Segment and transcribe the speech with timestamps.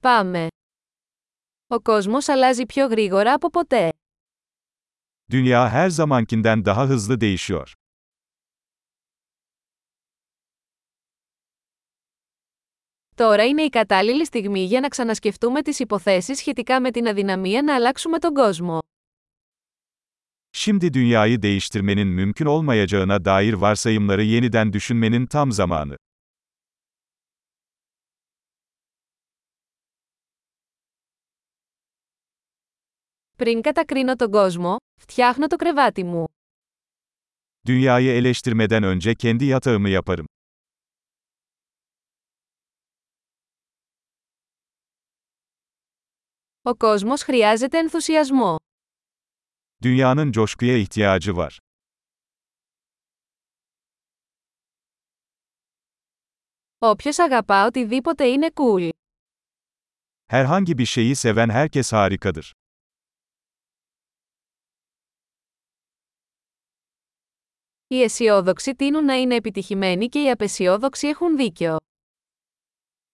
[0.00, 0.46] Πάμε.
[1.66, 3.88] Ο κόσμος αλλάζει πιο γρήγορα από ποτέ.
[5.32, 7.72] Dünya her zamankinden daha hızlı değişiyor.
[13.14, 17.74] Τώρα είναι η κατάλληλη στιγμή για να ξανασκεφτούμε τις υποθέσεις σχετικά με την αδυναμία να
[17.74, 18.78] αλλάξουμε τον κόσμο.
[20.52, 25.96] Şimdi dünyayı değiştirmenin mümkün olmayacağına dair varsayımları yeniden düşünmenin tam zamanı.
[33.38, 36.24] Πριν κατακρίνω τον κόσμο, φτιάχνω το κρεβάτι μου.
[37.66, 40.26] Dünyayı eleştirmeden önce kendi yatağımı yaparım.
[46.62, 48.56] Ο κόσμος χρειάζεται ενθουσιασμό.
[49.82, 51.58] Dünyanın coşkuya ihtiyacı var.
[56.78, 58.90] Όποιος αγαπά οτιδήποτε είναι cool.
[60.28, 62.52] Herhangi bir şeyi seven herkes harikadır.
[67.90, 71.76] Οι αισιόδοξοι τείνουν να είναι επιτυχημένοι και οι απεσιόδοξοι έχουν δίκιο.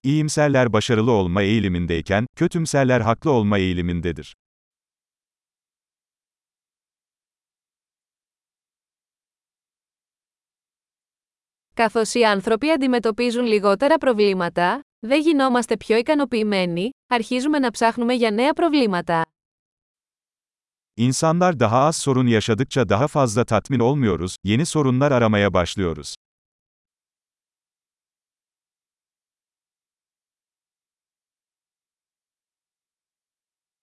[0.03, 4.33] İyimserler başarılı olma eğilimindeyken, kötümserler haklı olma eğilimindedir.
[11.73, 18.53] Καθώς οι άνθρωποι αντιμετωπίζουν λιγότερα προβλήματα, δεν γινόμαστε πιο ικανοποιημένοι, αρχίζουμε να ψάχνουμε για νέα
[18.53, 19.25] προβλήματα.
[20.96, 26.14] İnsanlar daha az sorun yaşadıkça daha fazla tatmin olmuyoruz, yeni sorunlar aramaya başlıyoruz.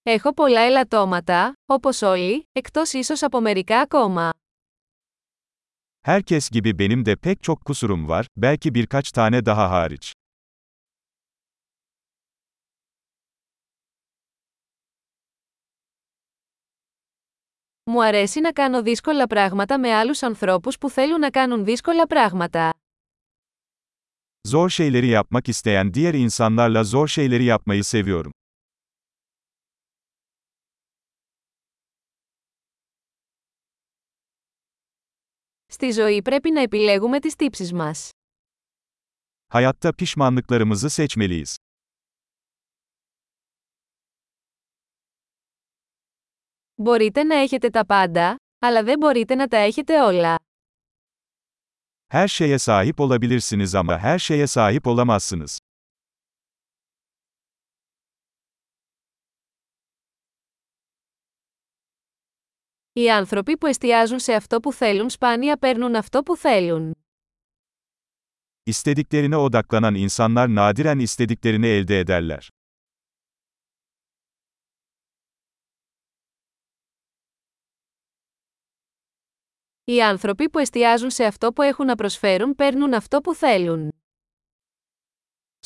[0.05, 4.33] Έχω πολλά ελαττώματα, όπως όλοι, εκτός ίσως από μερικά ακόμα.
[6.01, 10.13] Herkes gibi benim de pek çok kusurum var, belki birkaç tane daha hariç.
[17.90, 22.74] Μου αρέσει να κάνω δύσκολα πράγματα με άλλους ανθρώπους που θέλουν να κάνουν δύσκολα πράγματα.
[24.48, 28.30] Zor şeyleri yapmak isteyen diğer insanlarla zor şeyleri yapmayı seviyorum.
[35.66, 38.10] Στη ζωή πρέπει να επιλέγουμε τις τύψεις μας.
[39.48, 41.56] Hayatta pişmanlıklarımızı seçmeliyiz.
[46.82, 50.36] Μπορείτε να έχετε τα πάντα, αλλά δεν μπορείτε να τα έχετε όλα.
[52.14, 55.58] Her şeye sahip olabilirsiniz ama her şeye sahip olamazsınız.
[62.92, 66.92] Οι άνθρωποι που εστιάζουν σε αυτό που θέλουν σπάνια παίρνουν αυτό που θέλουν.
[68.66, 72.50] İstediklerine odaklanan insanlar nadiren istediklerini elde ederler.
[79.84, 83.90] Οι άνθρωποι που εστιάζουν σε αυτό που έχουν να προσφέρουν παίρνουν αυτό που θέλουν.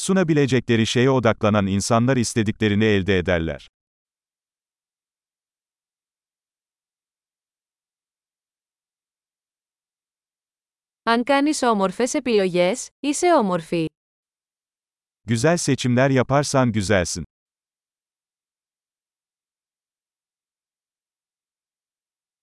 [0.00, 3.64] Sunabilecekleri şeye odaklanan insanlar istediklerini elde ederler.
[11.02, 13.86] Αν κάνεις όμορφες επιλογές, είσαι όμορφη.
[15.28, 17.22] Güzel seçimler yaparsan güzelsin.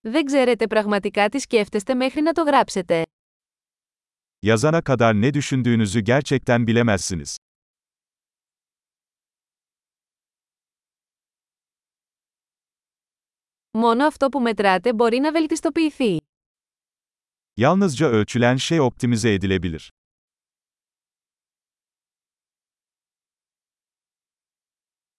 [0.05, 3.03] Δεν ξέρετε πραγματικά τι σκέφτεστε μέχρι να το γράψετε.
[4.45, 7.35] Yazana kadar ne düşündüğünüzü gerçekten bilemezsiniz.
[13.71, 16.17] Μόνο αυτό που μετράτε μπορεί να βελτιστοποιηθεί.
[17.61, 19.87] Yalnızca ölçülen şey optimize edilebilir.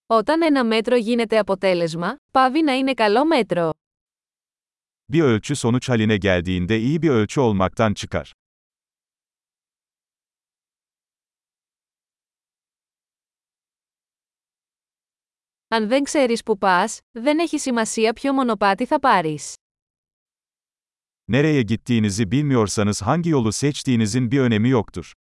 [0.07, 3.71] Όταν ένα μέτρο γίνεται αποτέλεσμα, πάβει να είναι καλό μέτρο.
[5.09, 8.33] Bir ölçü sonuç haline geldiğinde iyi bir ölçü olmaktan çıkar.
[15.69, 19.55] Αν δεν ξέρεις που πας, δεν έχει σημασία ποιο μονοπάτι θα πάρεις.
[21.33, 25.13] Nereye gittiğinizi bilmiyorsanız hangi yolu seçtiğinizin bir önemi yoktur.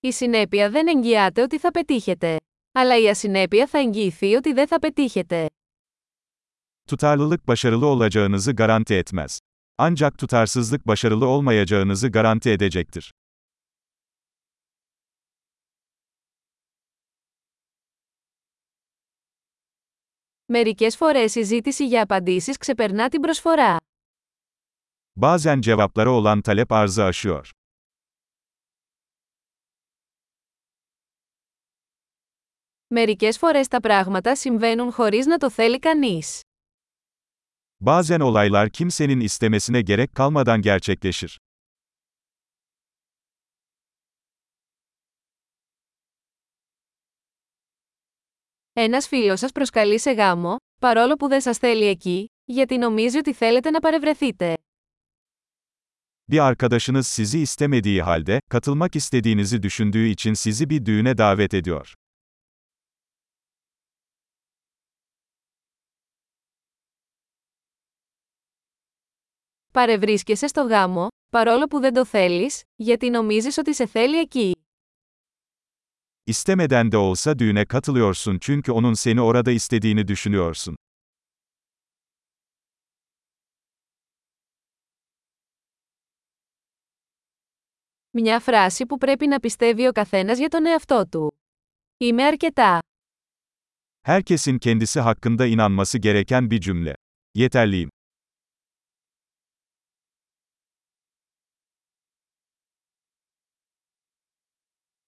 [0.00, 2.45] Η συνέπεια δεν εγγυάται ότι θα πετύχετε.
[2.75, 5.45] Αλλά η ασυνέπεια θα εγγυηθεί ότι δεν θα πετύχετε.
[6.87, 9.39] Tutarlılık başarılı olacağınızı garanti etmez.
[9.77, 13.11] Ancak tutarsızlık başarılı olmayacağınızı garanti edecektir.
[20.53, 23.77] Μερικές φορές η ζήτηση για απαντήσεις ξεπερνά την προσφορά.
[25.15, 27.51] Bazen cevaplara olan talep arzı aşıyor.
[32.88, 36.40] Μερικές φορές τα πράγματα συμβαίνουν χωρίς να το θέλει κανείς.
[37.84, 41.28] Bazen olaylar kimsenin istemesine gerek kalmadan gerçekleşir.
[48.72, 53.32] Ένας φίλος σας προσκαλεί σε γάμο, παρόλο που δεν σας θέλει εκεί, γιατί νομίζει ότι
[53.32, 54.54] θέλετε να παρευρεθείτε.
[56.32, 61.92] Bir arkadaşınız sizi istemediği halde, katılmak istediğinizi düşündüğü için sizi bir düğüne davet ediyor.
[69.75, 74.55] Παρευρίσκεσαι στο γάμο, παρόλο που δεν το θέλεις, γιατί νομίζεις ότι σε θέλει εκεί.
[76.31, 80.75] İstemeden de olsa düğüne katılıyorsun çünkü onun seni orada istediğini düşünüyorsun.
[88.13, 91.33] Μια φράση που πρέπει να πιστεύει ο καθένας για τον εαυτό του.
[91.97, 92.79] Είμαι αρκετά.
[94.07, 96.95] Herkesin kendisi hakkında inanması gereken bir cümle.
[97.35, 97.89] Yeterliyim.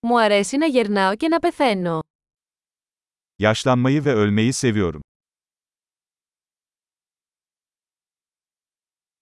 [0.09, 2.03] Μου αρέσει να γερνάω και να πεθαίνω.
[3.39, 5.01] Yaşlanmayı ve ölmeyi seviyorum.